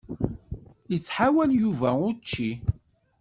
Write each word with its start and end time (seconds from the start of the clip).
Ittḥawal 0.95 1.51
Yuba 1.61 1.89
učči. 2.09 2.49